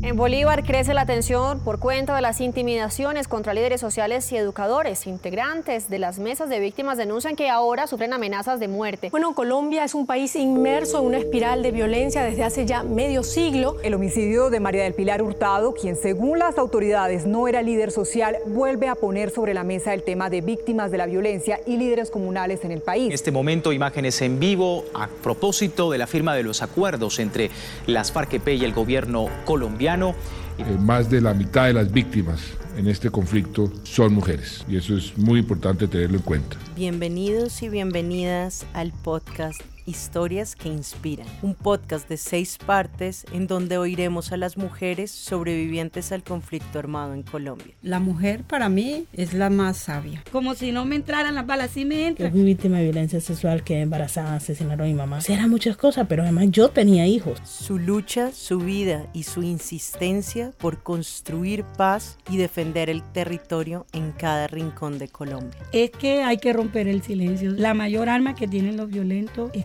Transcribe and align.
En 0.00 0.16
Bolívar 0.16 0.62
crece 0.62 0.94
la 0.94 1.06
tensión 1.06 1.58
por 1.58 1.80
cuenta 1.80 2.14
de 2.14 2.22
las 2.22 2.40
intimidaciones 2.40 3.26
contra 3.26 3.52
líderes 3.52 3.80
sociales 3.80 4.30
y 4.30 4.36
educadores. 4.36 5.08
Integrantes 5.08 5.90
de 5.90 5.98
las 5.98 6.20
mesas 6.20 6.48
de 6.48 6.60
víctimas 6.60 6.96
denuncian 6.98 7.34
que 7.34 7.50
ahora 7.50 7.88
sufren 7.88 8.12
amenazas 8.12 8.60
de 8.60 8.68
muerte. 8.68 9.10
Bueno, 9.10 9.34
Colombia 9.34 9.82
es 9.82 9.96
un 9.96 10.06
país 10.06 10.36
inmerso 10.36 11.00
en 11.00 11.06
una 11.06 11.18
espiral 11.18 11.64
de 11.64 11.72
violencia 11.72 12.22
desde 12.22 12.44
hace 12.44 12.64
ya 12.64 12.84
medio 12.84 13.24
siglo. 13.24 13.76
El 13.82 13.92
homicidio 13.94 14.50
de 14.50 14.60
María 14.60 14.84
del 14.84 14.94
Pilar 14.94 15.20
Hurtado, 15.20 15.74
quien 15.74 15.96
según 15.96 16.38
las 16.38 16.58
autoridades 16.58 17.26
no 17.26 17.48
era 17.48 17.60
líder 17.60 17.90
social, 17.90 18.36
vuelve 18.46 18.86
a 18.86 18.94
poner 18.94 19.30
sobre 19.30 19.52
la 19.52 19.64
mesa 19.64 19.94
el 19.94 20.04
tema 20.04 20.30
de 20.30 20.42
víctimas 20.42 20.92
de 20.92 20.98
la 20.98 21.06
violencia 21.06 21.58
y 21.66 21.76
líderes 21.76 22.12
comunales 22.12 22.64
en 22.64 22.70
el 22.70 22.82
país. 22.82 23.08
En 23.08 23.14
este 23.14 23.32
momento, 23.32 23.72
imágenes 23.72 24.22
en 24.22 24.38
vivo 24.38 24.84
a 24.94 25.08
propósito 25.08 25.90
de 25.90 25.98
la 25.98 26.06
firma 26.06 26.36
de 26.36 26.44
los 26.44 26.62
acuerdos 26.62 27.18
entre 27.18 27.50
las 27.86 28.12
FARC-EP 28.12 28.56
y 28.56 28.64
el 28.64 28.72
gobierno 28.72 29.28
colombiano 29.44 29.88
eh, 30.02 30.76
más 30.80 31.10
de 31.10 31.20
la 31.20 31.34
mitad 31.34 31.66
de 31.66 31.74
las 31.74 31.92
víctimas 31.92 32.40
en 32.78 32.86
este 32.86 33.10
conflicto 33.10 33.72
son 33.82 34.14
mujeres 34.14 34.64
y 34.68 34.76
eso 34.76 34.96
es 34.96 35.18
muy 35.18 35.40
importante 35.40 35.88
tenerlo 35.88 36.18
en 36.18 36.22
cuenta. 36.22 36.56
Bienvenidos 36.76 37.62
y 37.62 37.68
bienvenidas 37.68 38.66
al 38.72 38.92
podcast 38.92 39.60
Historias 39.88 40.54
que 40.54 40.68
Inspiran, 40.68 41.26
un 41.40 41.54
podcast 41.54 42.08
de 42.10 42.18
seis 42.18 42.58
partes 42.58 43.24
en 43.32 43.46
donde 43.46 43.78
oiremos 43.78 44.32
a 44.32 44.36
las 44.36 44.58
mujeres 44.58 45.10
sobrevivientes 45.10 46.12
al 46.12 46.22
conflicto 46.22 46.78
armado 46.78 47.14
en 47.14 47.22
Colombia. 47.22 47.74
La 47.80 47.98
mujer 47.98 48.44
para 48.44 48.68
mí 48.68 49.06
es 49.14 49.32
la 49.32 49.48
más 49.48 49.78
sabia. 49.78 50.22
Como 50.30 50.54
si 50.54 50.72
no 50.72 50.84
me 50.84 50.96
entraran 50.96 51.34
las 51.34 51.46
balas, 51.46 51.70
sí 51.70 51.86
me 51.86 52.06
entran. 52.06 52.30
Fui 52.30 52.42
víctima 52.42 52.76
de 52.76 52.84
violencia 52.84 53.20
sexual, 53.20 53.64
quedé 53.64 53.80
embarazada, 53.80 54.36
asesinaron 54.36 54.82
a 54.82 54.84
mi 54.84 54.94
mamá. 54.94 55.20
Eran 55.26 55.48
muchas 55.48 55.78
cosas, 55.78 56.06
pero 56.06 56.22
además 56.22 56.48
yo 56.50 56.68
tenía 56.68 57.06
hijos. 57.06 57.38
Su 57.44 57.78
lucha, 57.78 58.30
su 58.32 58.58
vida 58.58 59.06
y 59.14 59.22
su 59.22 59.42
insistencia 59.42 60.52
por 60.58 60.82
construir 60.82 61.64
paz 61.64 62.18
y 62.30 62.36
defender 62.36 62.67
el 62.76 63.02
territorio 63.12 63.86
en 63.92 64.12
cada 64.12 64.46
rincón 64.46 64.98
de 64.98 65.08
Colombia. 65.08 65.58
Es 65.72 65.90
que 65.90 66.22
hay 66.22 66.38
que 66.38 66.52
romper 66.52 66.88
el 66.88 67.02
silencio. 67.02 67.50
La 67.52 67.74
mayor 67.74 68.08
arma 68.08 68.34
que 68.34 68.46
tienen 68.46 68.76
los 68.76 68.88
violentos 68.88 69.50
es 69.54 69.64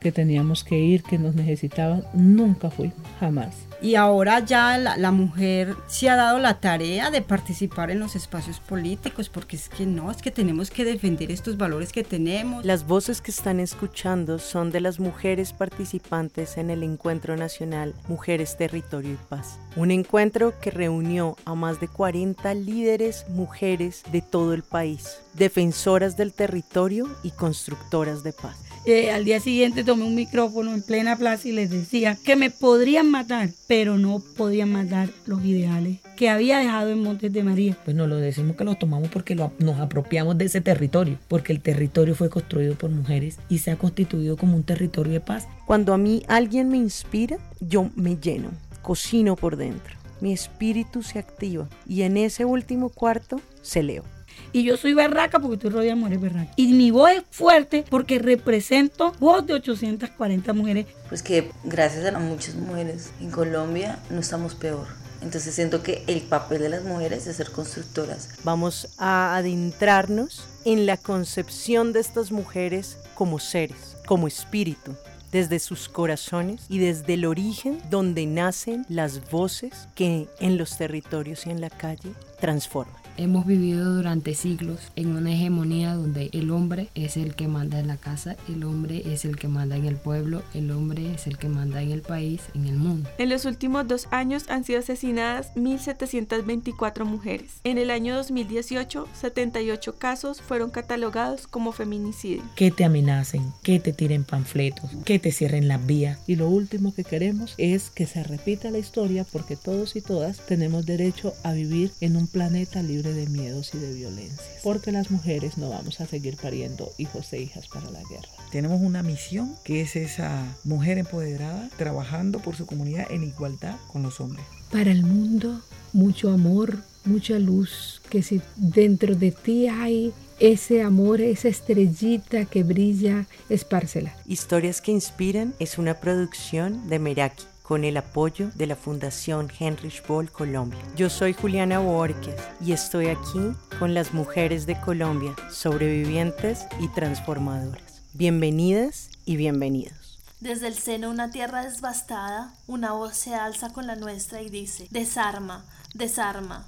que 0.00 0.12
teníamos 0.12 0.64
que 0.64 0.78
ir, 0.78 1.02
que 1.02 1.18
nos 1.18 1.34
necesitaban, 1.34 2.04
nunca 2.14 2.70
fui, 2.70 2.92
jamás. 3.20 3.66
Y 3.82 3.94
ahora 3.94 4.40
ya 4.40 4.78
la, 4.78 5.10
mujer 5.10 5.76
se 5.86 6.08
ha 6.08 6.16
dado 6.16 6.38
la 6.38 6.60
tarea 6.60 7.10
de 7.10 7.22
participar 7.22 7.90
en 7.90 8.00
los 8.00 8.16
espacios 8.16 8.58
políticos, 8.60 9.28
porque 9.28 9.56
es 9.56 9.68
que 9.68 9.86
no, 9.86 10.10
es 10.10 10.22
que 10.22 10.30
tenemos 10.30 10.70
que 10.70 10.84
defender 10.84 11.30
estos 11.30 11.56
valores 11.56 11.92
que 11.92 12.04
tenemos. 12.04 12.64
Las 12.64 12.86
voces 12.86 13.20
que 13.20 13.30
están 13.30 13.60
escuchando 13.60 14.38
son 14.38 14.70
de 14.70 14.80
las 14.80 14.98
mujeres 14.98 15.52
participantes 15.52 16.56
en 16.56 16.70
el 16.70 16.82
Encuentro 16.82 17.36
Nacional 17.36 17.94
Mujeres, 18.08 18.56
Territorio 18.56 19.12
y 19.12 19.28
Paz. 19.28 19.58
Un 19.76 19.90
encuentro 19.90 20.58
que 20.60 20.70
reunió 20.70 21.36
a 21.44 21.54
más 21.54 21.80
de 21.80 21.88
40 21.88 22.54
líderes 22.54 23.26
mujeres 23.28 24.02
de 24.10 24.22
todo 24.22 24.54
el 24.54 24.62
país, 24.62 25.20
defensoras 25.36 26.16
del 26.16 26.32
territorio 26.32 27.08
y 27.22 27.30
constructoras 27.30 28.22
de 28.22 28.32
paz 28.32 28.66
al 29.12 29.24
día 29.24 29.40
siguiente 29.40 29.82
tomé 29.82 30.04
un 30.04 30.14
micrófono 30.14 30.72
en 30.72 30.80
plena 30.80 31.16
plaza 31.16 31.48
y 31.48 31.52
les 31.52 31.70
decía 31.70 32.16
que 32.24 32.36
me 32.36 32.50
podrían 32.50 33.10
matar, 33.10 33.48
pero 33.66 33.98
no 33.98 34.22
podían 34.36 34.70
matar 34.70 35.08
los 35.26 35.44
ideales 35.44 35.98
que 36.16 36.30
había 36.30 36.58
dejado 36.58 36.90
en 36.90 37.02
Montes 37.02 37.32
de 37.32 37.42
María. 37.42 37.76
Pues 37.84 37.96
no 37.96 38.06
lo 38.06 38.16
decimos 38.16 38.56
que 38.56 38.62
lo 38.62 38.76
tomamos 38.76 39.08
porque 39.08 39.34
nos 39.34 39.80
apropiamos 39.80 40.38
de 40.38 40.44
ese 40.44 40.60
territorio, 40.60 41.18
porque 41.26 41.52
el 41.52 41.60
territorio 41.60 42.14
fue 42.14 42.30
construido 42.30 42.76
por 42.76 42.90
mujeres 42.90 43.38
y 43.48 43.58
se 43.58 43.72
ha 43.72 43.76
constituido 43.76 44.36
como 44.36 44.54
un 44.54 44.62
territorio 44.62 45.14
de 45.14 45.20
paz. 45.20 45.48
Cuando 45.66 45.92
a 45.92 45.98
mí 45.98 46.22
alguien 46.28 46.68
me 46.68 46.76
inspira, 46.76 47.38
yo 47.60 47.90
me 47.96 48.16
lleno, 48.16 48.50
cocino 48.82 49.34
por 49.34 49.56
dentro. 49.56 49.96
Mi 50.20 50.32
espíritu 50.32 51.02
se 51.02 51.18
activa 51.18 51.68
y 51.88 52.02
en 52.02 52.16
ese 52.16 52.44
último 52.44 52.88
cuarto 52.88 53.40
se 53.62 53.82
leo. 53.82 54.04
Y 54.52 54.64
yo 54.64 54.76
soy 54.76 54.94
berraca 54.94 55.38
porque 55.38 55.56
estoy 55.56 55.70
rodeada 55.70 55.94
de 55.94 56.00
mujeres 56.00 56.20
berracas. 56.20 56.54
Y 56.56 56.72
mi 56.72 56.90
voz 56.90 57.10
es 57.10 57.22
fuerte 57.30 57.84
porque 57.88 58.18
represento 58.18 59.12
voz 59.18 59.46
de 59.46 59.54
840 59.54 60.52
mujeres. 60.52 60.86
Pues 61.08 61.22
que 61.22 61.50
gracias 61.64 62.06
a 62.14 62.18
muchas 62.18 62.54
mujeres 62.54 63.10
en 63.20 63.30
Colombia 63.30 63.98
no 64.10 64.20
estamos 64.20 64.54
peor. 64.54 64.86
Entonces 65.22 65.54
siento 65.54 65.82
que 65.82 66.04
el 66.06 66.20
papel 66.22 66.60
de 66.60 66.68
las 66.68 66.84
mujeres 66.84 67.26
es 67.26 67.36
ser 67.36 67.50
constructoras. 67.50 68.30
Vamos 68.44 68.88
a 68.98 69.36
adentrarnos 69.36 70.46
en 70.64 70.86
la 70.86 70.96
concepción 70.96 71.92
de 71.92 72.00
estas 72.00 72.32
mujeres 72.32 72.98
como 73.14 73.38
seres, 73.38 73.96
como 74.06 74.26
espíritu, 74.26 74.94
desde 75.32 75.58
sus 75.58 75.88
corazones 75.88 76.66
y 76.68 76.78
desde 76.78 77.14
el 77.14 77.24
origen 77.24 77.78
donde 77.90 78.26
nacen 78.26 78.86
las 78.88 79.30
voces 79.30 79.88
que 79.94 80.28
en 80.40 80.58
los 80.58 80.76
territorios 80.76 81.46
y 81.46 81.50
en 81.50 81.60
la 81.60 81.70
calle 81.70 82.12
transforman. 82.40 83.05
Hemos 83.18 83.46
vivido 83.46 83.94
durante 83.94 84.34
siglos 84.34 84.92
en 84.94 85.16
una 85.16 85.32
hegemonía 85.32 85.94
donde 85.94 86.28
el 86.32 86.50
hombre 86.50 86.90
es 86.94 87.16
el 87.16 87.34
que 87.34 87.48
manda 87.48 87.80
en 87.80 87.86
la 87.86 87.96
casa, 87.96 88.36
el 88.46 88.62
hombre 88.62 89.02
es 89.06 89.24
el 89.24 89.36
que 89.36 89.48
manda 89.48 89.74
en 89.76 89.86
el 89.86 89.96
pueblo, 89.96 90.42
el 90.52 90.70
hombre 90.70 91.14
es 91.14 91.26
el 91.26 91.38
que 91.38 91.48
manda 91.48 91.80
en 91.80 91.92
el 91.92 92.02
país, 92.02 92.42
en 92.54 92.66
el 92.66 92.76
mundo. 92.76 93.08
En 93.16 93.30
los 93.30 93.46
últimos 93.46 93.88
dos 93.88 94.06
años 94.10 94.44
han 94.50 94.64
sido 94.64 94.80
asesinadas 94.80 95.54
1.724 95.54 97.04
mujeres. 97.06 97.60
En 97.64 97.78
el 97.78 97.90
año 97.90 98.14
2018, 98.16 99.08
78 99.14 99.96
casos 99.96 100.42
fueron 100.42 100.70
catalogados 100.70 101.46
como 101.46 101.72
feminicidio. 101.72 102.42
Que 102.54 102.70
te 102.70 102.84
amenacen, 102.84 103.50
que 103.62 103.80
te 103.80 103.94
tiren 103.94 104.24
panfletos, 104.24 104.90
que 105.06 105.18
te 105.18 105.32
cierren 105.32 105.68
las 105.68 105.84
vías. 105.86 106.18
Y 106.26 106.36
lo 106.36 106.50
último 106.50 106.94
que 106.94 107.04
queremos 107.04 107.54
es 107.56 107.88
que 107.88 108.06
se 108.06 108.22
repita 108.22 108.70
la 108.70 108.78
historia 108.78 109.24
porque 109.32 109.56
todos 109.56 109.96
y 109.96 110.02
todas 110.02 110.44
tenemos 110.44 110.84
derecho 110.84 111.32
a 111.44 111.54
vivir 111.54 111.92
en 112.02 112.16
un 112.16 112.26
planeta 112.26 112.82
libre 112.82 113.05
de 113.12 113.26
miedos 113.26 113.72
y 113.74 113.78
de 113.78 113.92
violencias, 113.92 114.60
porque 114.62 114.92
las 114.92 115.10
mujeres 115.10 115.58
no 115.58 115.70
vamos 115.70 116.00
a 116.00 116.06
seguir 116.06 116.36
pariendo 116.36 116.92
hijos 116.98 117.32
e 117.32 117.40
hijas 117.40 117.68
para 117.68 117.90
la 117.90 118.02
guerra. 118.04 118.28
Tenemos 118.50 118.80
una 118.80 119.02
misión 119.02 119.54
que 119.64 119.80
es 119.80 119.96
esa 119.96 120.44
mujer 120.64 120.98
empoderada 120.98 121.68
trabajando 121.76 122.40
por 122.40 122.56
su 122.56 122.66
comunidad 122.66 123.06
en 123.10 123.24
igualdad 123.24 123.76
con 123.92 124.02
los 124.02 124.20
hombres. 124.20 124.44
Para 124.70 124.90
el 124.90 125.02
mundo, 125.02 125.60
mucho 125.92 126.30
amor, 126.30 126.82
mucha 127.04 127.38
luz, 127.38 128.02
que 128.10 128.22
si 128.22 128.40
dentro 128.56 129.14
de 129.14 129.32
ti 129.32 129.68
hay 129.68 130.12
ese 130.38 130.82
amor, 130.82 131.20
esa 131.20 131.48
estrellita 131.48 132.44
que 132.44 132.62
brilla, 132.62 133.26
espárcela. 133.48 134.14
Historias 134.26 134.80
que 134.80 134.92
inspiran 134.92 135.54
es 135.58 135.78
una 135.78 135.94
producción 136.00 136.88
de 136.88 136.98
Meraki 136.98 137.44
con 137.66 137.84
el 137.84 137.96
apoyo 137.96 138.52
de 138.54 138.68
la 138.68 138.76
Fundación 138.76 139.50
Heinrich 139.58 140.06
Boll 140.06 140.30
Colombia. 140.30 140.78
Yo 140.94 141.10
soy 141.10 141.32
Juliana 141.32 141.80
Borges 141.80 142.40
y 142.60 142.70
estoy 142.70 143.08
aquí 143.08 143.40
con 143.80 143.92
las 143.92 144.14
mujeres 144.14 144.66
de 144.66 144.80
Colombia, 144.80 145.34
sobrevivientes 145.50 146.66
y 146.78 146.86
transformadoras. 146.88 148.02
Bienvenidas 148.12 149.10
y 149.24 149.36
bienvenidos. 149.36 150.20
Desde 150.38 150.68
el 150.68 150.74
seno 150.74 151.08
de 151.08 151.14
una 151.14 151.32
tierra 151.32 151.68
devastada, 151.68 152.54
una 152.68 152.92
voz 152.92 153.16
se 153.16 153.34
alza 153.34 153.72
con 153.72 153.88
la 153.88 153.96
nuestra 153.96 154.42
y 154.42 154.48
dice, 154.48 154.86
desarma, 154.92 155.64
desarma. 155.92 156.66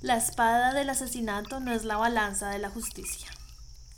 La 0.00 0.16
espada 0.16 0.72
del 0.74 0.90
asesinato 0.90 1.58
no 1.58 1.72
es 1.72 1.84
la 1.84 1.96
balanza 1.96 2.50
de 2.50 2.60
la 2.60 2.70
justicia. 2.70 3.28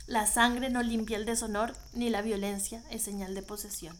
La 0.07 0.25
sangre 0.25 0.71
no 0.71 0.81
limpia 0.81 1.17
el 1.17 1.25
deshonor, 1.25 1.73
ni 1.93 2.09
la 2.09 2.23
violencia 2.23 2.81
es 2.89 3.03
señal 3.03 3.35
de 3.35 3.43
posesión. 3.43 3.95